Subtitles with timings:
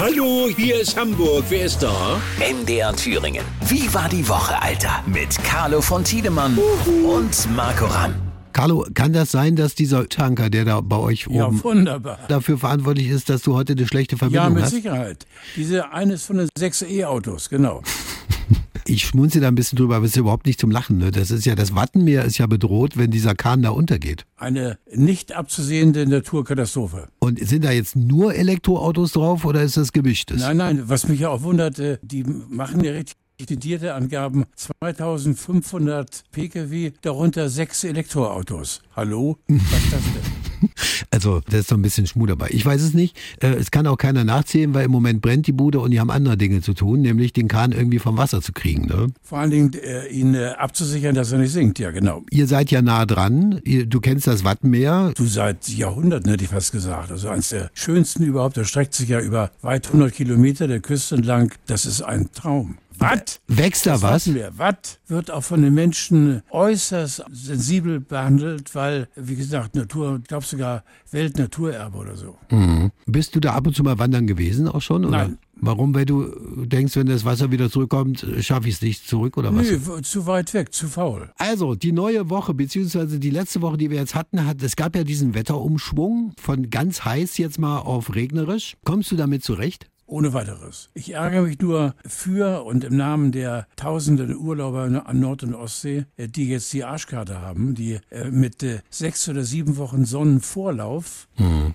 [0.00, 1.44] Hallo, hier ist Hamburg.
[1.50, 2.18] Wer ist da?
[2.38, 3.44] MDR Thüringen.
[3.66, 5.04] Wie war die Woche, Alter?
[5.06, 6.56] Mit Carlo von Tiedemann
[7.04, 8.14] und Marco Ramm.
[8.54, 12.18] Carlo, kann das sein, dass dieser Tanker, der da bei euch Ja, oben wunderbar.
[12.28, 14.70] dafür verantwortlich ist, dass du heute eine schlechte Ja, Verbindung mit hast?
[14.70, 15.26] Sicherheit.
[15.56, 17.82] Diese eines von den sechs E-Autos, genau.
[18.86, 20.98] Ich schmunze da ein bisschen drüber, aber es ist überhaupt nicht zum Lachen.
[20.98, 21.10] Ne?
[21.10, 24.26] Das ist ja, das Wattenmeer ist ja bedroht, wenn dieser Kahn da untergeht.
[24.36, 27.08] Eine nicht abzusehende Naturkatastrophe.
[27.18, 30.40] Und sind da jetzt nur Elektroautos drauf oder ist das gemischtes?
[30.40, 34.44] Nein, nein, was mich ja auch wundert, äh, die machen ja richtig dezidierte Angaben.
[34.54, 38.82] 2500 Pkw, darunter sechs Elektroautos.
[38.94, 39.38] Hallo?
[39.48, 40.39] Was ist das denn?
[41.12, 42.48] Also, da ist doch ein bisschen Schmuh dabei.
[42.50, 43.16] Ich weiß es nicht.
[43.40, 46.10] Äh, Es kann auch keiner nachzählen, weil im Moment brennt die Bude und die haben
[46.10, 48.86] andere Dinge zu tun, nämlich den Kahn irgendwie vom Wasser zu kriegen.
[48.86, 49.08] Ne?
[49.22, 51.78] Vor allen Dingen äh, ihn äh, abzusichern, dass er nicht sinkt.
[51.78, 52.22] Ja, genau.
[52.30, 53.60] Ihr seid ja nah dran.
[53.64, 55.12] Ihr, du kennst das Wattenmeer.
[55.16, 57.10] Du seit Jahrhunderten, hätte ich fast gesagt.
[57.10, 58.56] Also eines der schönsten überhaupt.
[58.56, 61.52] Das streckt sich ja über weit 100 Kilometer der Küste entlang.
[61.66, 62.76] Das ist ein Traum.
[63.00, 63.40] Was?
[63.48, 64.34] Wächst da Das was?
[64.34, 64.52] wir.
[64.58, 70.44] Watt wird auch von den Menschen äußerst sensibel behandelt, weil, wie gesagt, Natur, ich glaube
[70.46, 72.36] sogar Weltnaturerbe oder so.
[72.50, 72.90] Mhm.
[73.06, 75.04] Bist du da ab und zu mal wandern gewesen auch schon?
[75.04, 75.18] Oder?
[75.18, 75.38] Nein.
[75.62, 75.94] Warum?
[75.94, 76.24] Weil du
[76.64, 79.66] denkst, wenn das Wasser wieder zurückkommt, schaffe ich es nicht zurück oder was?
[79.70, 81.30] Nee, w- zu weit weg, zu faul.
[81.36, 84.96] Also, die neue Woche, beziehungsweise die letzte Woche, die wir jetzt hatten, hat, es gab
[84.96, 88.76] ja diesen Wetterumschwung von ganz heiß jetzt mal auf regnerisch.
[88.86, 89.89] Kommst du damit zurecht?
[90.10, 90.90] Ohne weiteres.
[90.92, 96.04] Ich ärgere mich nur für und im Namen der tausenden Urlauber an Nord- und Ostsee,
[96.16, 101.28] äh, die jetzt die Arschkarte haben, die äh, mit äh, sechs oder sieben Wochen Sonnenvorlauf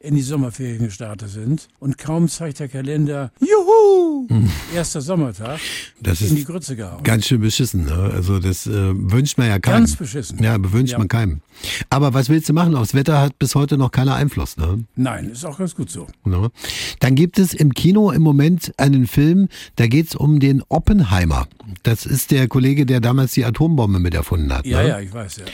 [0.00, 1.68] in die Sommerferien gestartet sind.
[1.80, 4.28] Und kaum zeigt der Kalender, juhu,
[4.74, 5.58] erster Sommertag,
[6.00, 7.02] Das in die Grütze gehauen.
[7.02, 7.86] ganz schön beschissen.
[7.86, 8.10] Ne?
[8.14, 9.78] Also, das äh, wünscht man ja keinem.
[9.78, 10.42] Ganz beschissen.
[10.42, 10.98] Ja, wünscht Ja.
[10.98, 11.40] man keinem.
[11.90, 12.76] Aber was willst du machen?
[12.76, 14.56] Aufs Wetter hat bis heute noch keiner Einfluss.
[14.58, 14.84] Ne?
[14.96, 16.06] Nein, ist auch ganz gut so.
[16.24, 16.50] Ne?
[17.00, 21.48] Dann gibt es im Kino im Moment einen Film, da geht es um den Oppenheimer.
[21.82, 24.66] Das ist der Kollege, der damals die Atombombe mit erfunden hat.
[24.66, 24.88] Ja, ne?
[24.88, 25.44] ja, ich weiß, ja.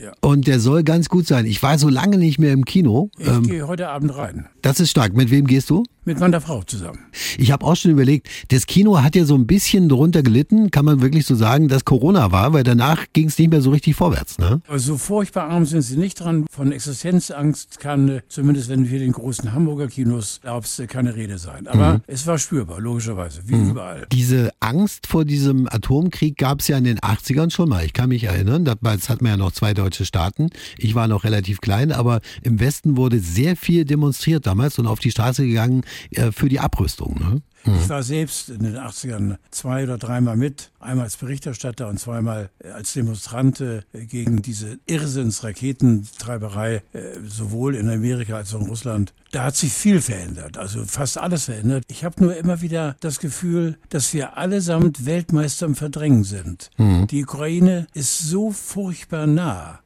[0.00, 0.12] ja, ja.
[0.20, 1.46] Und der soll ganz gut sein.
[1.46, 3.10] Ich war so lange nicht mehr im Kino.
[3.18, 4.46] Ich Ähm, gehe heute Abend rein.
[4.62, 5.14] das ist stark.
[5.14, 5.84] Mit wem gehst du?
[6.06, 6.98] Mit meiner Frau zusammen.
[7.38, 10.84] Ich habe auch schon überlegt, das Kino hat ja so ein bisschen drunter gelitten, kann
[10.84, 13.96] man wirklich so sagen, dass Corona war, weil danach ging es nicht mehr so richtig
[13.96, 14.38] vorwärts.
[14.38, 14.60] Ne?
[14.68, 16.44] Aber so furchtbar arm sind sie nicht dran.
[16.50, 21.38] Von Existenzangst kann, äh, zumindest wenn wir den großen Hamburger Kinos glaubst, äh, keine Rede
[21.38, 21.66] sein.
[21.66, 24.06] Aber es war spürbar, logischerweise, wie überall.
[24.12, 27.84] Diese Angst vor diesem Atomkrieg gab es ja in den 80ern schon mal.
[27.84, 30.50] Ich kann mich erinnern, damals hatten wir ja noch zwei deutsche Staaten.
[30.76, 34.98] Ich war noch relativ klein, aber im Westen wurde sehr viel demonstriert damals und auf
[34.98, 37.18] die Straße gegangen äh, für die Abrüstung.
[37.18, 37.42] Ne?
[37.66, 42.50] Ich war selbst in den 80ern zwei oder dreimal mit, einmal als Berichterstatter und zweimal
[42.58, 49.14] äh, als Demonstrant äh, gegen diese Irrsinns-Raketentreiberei, äh, sowohl in Amerika als auch in Russland.
[49.32, 51.84] Da hat sich viel verändert, also fast alles verändert.
[51.88, 56.70] Ich habe nur immer wieder das Gefühl, dass wir allesamt Weltmeister im Verdrängen sind.
[56.78, 59.80] Die Ukraine ist so furchtbar nah.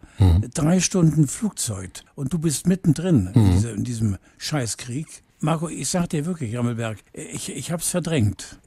[0.52, 5.22] Drei Stunden Flugzeug und du bist mittendrin in, diese, in diesem Scheißkrieg.
[5.40, 8.58] Marco, ich sag dir wirklich, Rammelberg, ich, ich hab's verdrängt.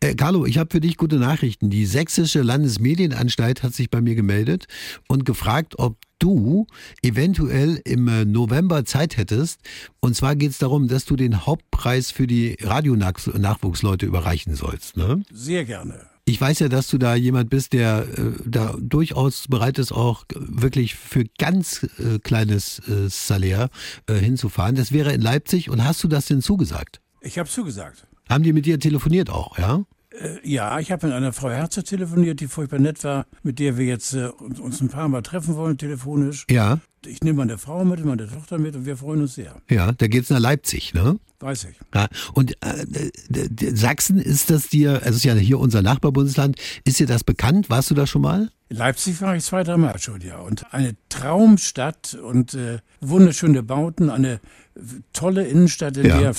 [0.00, 1.70] Äh, Carlo, ich habe für dich gute Nachrichten.
[1.70, 4.66] Die Sächsische Landesmedienanstalt hat sich bei mir gemeldet
[5.08, 6.66] und gefragt, ob du
[7.02, 9.60] eventuell im äh, November Zeit hättest.
[10.00, 14.96] Und zwar geht es darum, dass du den Hauptpreis für die Radionachwuchsleute überreichen sollst.
[14.96, 15.22] Ne?
[15.32, 16.13] Sehr gerne.
[16.26, 20.24] Ich weiß ja, dass du da jemand bist, der äh, da durchaus bereit ist, auch
[20.34, 23.68] wirklich für ganz äh, kleines äh, Salär
[24.06, 24.74] äh, hinzufahren.
[24.74, 25.68] Das wäre in Leipzig.
[25.68, 27.02] Und hast du das denn zugesagt?
[27.20, 28.06] Ich habe zugesagt.
[28.28, 29.84] Haben die mit dir telefoniert auch, ja?
[30.20, 33.76] Äh, ja, ich habe mit einer Frau Herzer telefoniert, die furchtbar nett war, mit der
[33.76, 36.46] wir jetzt äh, uns, ein paar Mal treffen wollen, telefonisch.
[36.50, 39.56] Ja, Ich nehme meine Frau mit, meine Tochter mit und wir freuen uns sehr.
[39.68, 41.18] ja, da geht's nach Leipzig, ne?
[41.40, 41.76] Weiß ich.
[41.94, 43.10] Ja, und äh,
[43.74, 47.68] Sachsen ist das dir, also es ist ja hier unser Nachbarbundesland, ist dir das bekannt?
[47.68, 48.50] Warst du da schon mal?
[48.70, 50.38] In Leipzig war ich zwei, dreimal schon, ja.
[50.38, 54.40] Und eine Traumstadt und äh, wunderschöne Bauten, eine
[55.12, 56.18] tolle Innenstadt, in Ja.
[56.18, 56.34] der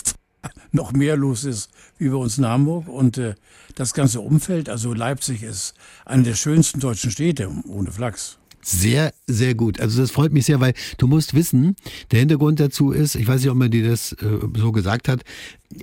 [0.72, 2.88] noch mehr los ist wie bei uns in Hamburg.
[2.88, 3.36] Und äh,
[3.76, 5.74] das ganze Umfeld, also Leipzig ist
[6.06, 8.38] eine der schönsten deutschen Städte, ohne Flachs.
[8.68, 9.80] Sehr, sehr gut.
[9.80, 11.76] Also das freut mich sehr, weil du musst wissen,
[12.10, 15.22] der Hintergrund dazu ist, ich weiß nicht, ob man dir das äh, so gesagt hat,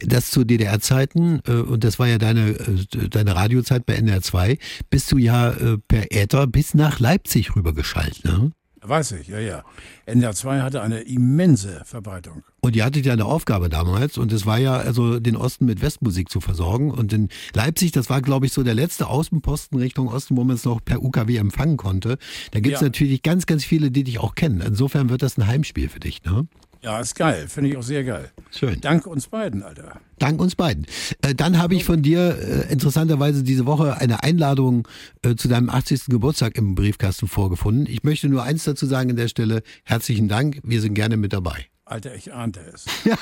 [0.05, 4.58] dass zu DDR-Zeiten, äh, und das war ja deine, äh, deine Radiozeit bei NDR 2,
[4.91, 8.25] bist du ja äh, per Äther bis nach Leipzig rübergeschaltet.
[8.25, 8.50] Ne?
[8.84, 9.62] Weiß ich, ja, ja.
[10.06, 12.43] NDR 2 hatte eine immense Verbreitung.
[12.62, 15.82] Und ihr hattet ja eine Aufgabe damals und es war ja also den Osten mit
[15.82, 16.90] Westmusik zu versorgen.
[16.90, 20.56] Und in Leipzig, das war glaube ich so der letzte Außenposten Richtung Osten, wo man
[20.56, 22.19] es noch per UKW empfangen konnte.
[22.50, 22.87] Da gibt's Ja.
[22.88, 24.61] natürlich ganz, ganz viele, die dich auch kennen.
[24.61, 26.49] Insofern wird das ein Heimspiel für dich, ne?
[26.82, 27.46] Ja, ist geil.
[27.49, 28.31] Finde ich auch sehr geil.
[28.50, 28.81] Schön.
[28.81, 30.00] Dank uns beiden, Alter.
[30.19, 30.87] Dank uns beiden.
[31.23, 34.88] Äh, dann habe ich von dir äh, interessanterweise diese Woche eine Einladung
[35.23, 36.06] äh, zu deinem 80.
[36.06, 37.87] Geburtstag im Briefkasten vorgefunden.
[37.88, 39.62] Ich möchte nur eins dazu sagen an der Stelle.
[39.84, 40.58] Herzlichen Dank.
[40.64, 41.67] Wir sind gerne mit dabei.
[41.84, 42.87] Alter, ich ahnte es.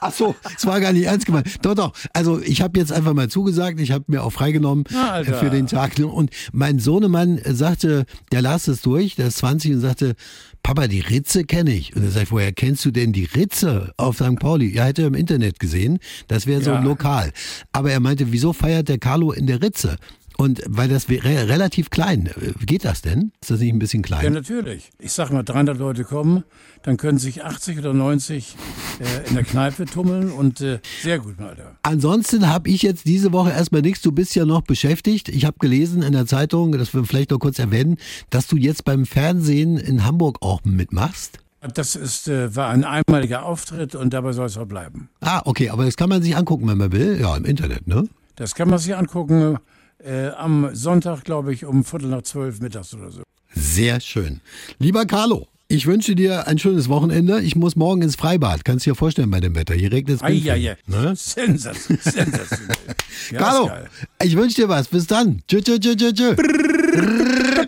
[0.00, 1.46] Ach so, es war gar nicht ernst gemeint.
[1.62, 1.92] Doch, doch.
[2.12, 3.80] Also ich habe jetzt einfach mal zugesagt.
[3.80, 5.98] Ich habe mir auch freigenommen Na, äh, für den Tag.
[5.98, 10.14] Und mein Sohnemann äh, sagte, der las es durch, der ist 20 und sagte,
[10.62, 11.96] Papa, die Ritze kenne ich.
[11.96, 14.36] Und er sagt, woher kennst du denn die Ritze auf St.
[14.38, 14.68] Pauli?
[14.74, 15.98] Ja, hätte er im Internet gesehen.
[16.28, 16.80] Das wäre so Ja.
[16.80, 17.32] lokal.
[17.72, 19.96] Aber er meinte, wieso feiert der Carlo in der Ritze?
[20.40, 22.26] Und weil das wäre relativ klein.
[22.28, 23.30] Äh, Geht das denn?
[23.42, 24.24] Ist das nicht ein bisschen klein?
[24.24, 24.88] Ja, natürlich.
[24.98, 26.44] Ich sag mal, 300 Leute kommen,
[26.82, 28.56] dann können sich 80 oder 90
[29.00, 31.76] äh, in der Kneipe tummeln und äh, sehr gut, Alter.
[31.82, 34.00] Ansonsten habe ich jetzt diese Woche erstmal nichts.
[34.00, 35.28] Du bist ja noch beschäftigt.
[35.28, 37.98] Ich habe gelesen in der Zeitung, das wir vielleicht noch kurz erwähnen,
[38.30, 41.40] dass du jetzt beim Fernsehen in Hamburg auch mitmachst.
[41.74, 45.10] Das ist, äh, war ein einmaliger Auftritt und dabei soll es auch bleiben.
[45.20, 47.20] Ah, okay, aber das kann man sich angucken, wenn man will.
[47.20, 48.08] Ja, im Internet, ne?
[48.36, 49.58] Das kann man sich angucken
[50.04, 53.22] äh, am Sonntag, glaube ich, um Viertel nach zwölf mittags oder so.
[53.54, 54.40] Sehr schön.
[54.78, 57.40] Lieber Carlo, ich wünsche dir ein schönes Wochenende.
[57.42, 58.64] Ich muss morgen ins Freibad.
[58.64, 59.74] Kannst du dir vorstellen bei dem Wetter.
[59.74, 60.86] Hier regnet es.
[60.86, 61.14] Ne?
[61.16, 62.76] Sensation, sensationell.
[63.30, 63.88] Ja, Carlo, ist geil.
[64.24, 64.88] ich wünsche dir was.
[64.88, 65.42] Bis dann.
[65.46, 66.34] Tschö, tschö, tschö, tschö, tschö.
[66.34, 67.66] Tschö,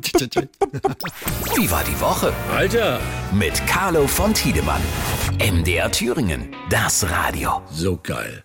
[0.18, 0.42] tschö, tschö.
[1.56, 2.32] Wie war die Woche?
[2.54, 3.00] Alter,
[3.32, 4.80] Mit Carlo von Tiedemann.
[5.38, 6.48] MDR Thüringen.
[6.70, 7.60] Das Radio.
[7.70, 8.44] so geil.